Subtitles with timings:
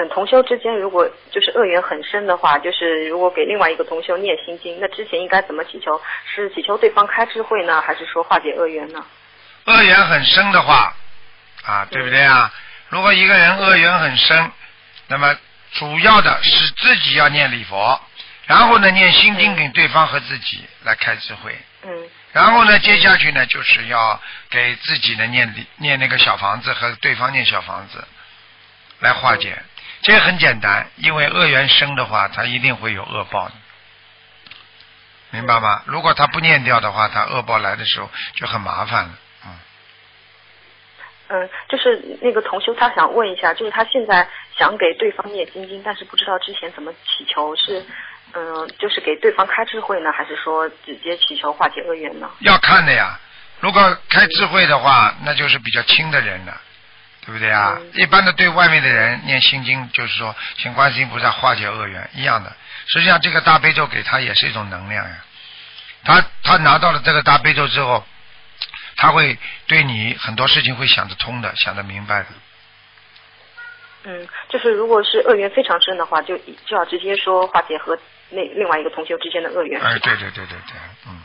[0.00, 6.00] 嗯，同修之间如果就是恶缘很深的话，就是如果给另外一个同修念心经，那之前应该怎么祈求？
[6.24, 9.04] 是祈求对方开智慧呢，还是说化解恶缘呢？
[9.66, 10.94] 恶缘很深的话，
[11.64, 12.50] 啊，对不对啊？
[12.88, 14.50] 如果一个人恶缘很深，
[15.08, 15.36] 那么
[15.72, 18.00] 主要的是自己要念礼佛，
[18.46, 21.56] 然后呢念心经给对方和自己来开智慧。
[21.82, 21.90] 嗯
[22.32, 24.20] 然后呢，接下去呢，就是要
[24.50, 28.04] 给自己呢念礼念那个小房子和对方念小房子，
[29.00, 29.60] 来化解。
[30.02, 33.54] 这个很简单，因为恶缘生的话，他一定会有恶报的，
[35.30, 35.82] 明白吗？
[35.86, 39.18] 如果他不念掉的话，他恶报来的时候就很麻烦了。
[39.44, 39.58] 嗯，
[41.28, 44.26] 嗯，就是那个同修他想问一下，就是他现在
[44.56, 47.84] 想给对方念心经，但是不知道之前怎么祈求，是
[48.32, 52.30] 嗯，就是给对方开智慧呢，还是说直接祈求化解恶缘呢？
[52.40, 53.18] 要看的呀。
[53.60, 56.58] 如果开智慧的话，那就是比较轻的人了，
[57.26, 57.76] 对不对啊？
[57.78, 62.52] 嗯一般的对外面的人念心经，就是说请观世音菩萨化解恶缘一样的。
[62.86, 65.24] 实际上，这个大悲咒给他也是一种能量呀。
[66.04, 68.04] 他他拿到了这个大悲咒之后，
[68.96, 72.26] 他会对你很多事情会想得通的，想得明白的。
[74.04, 77.98] 嗯，就是如果是恶缘非常深的话，就就要直接说化解和
[78.30, 79.78] 那另外一个同学之间的恶缘。
[79.80, 81.20] 哎，对对对对对，嗯。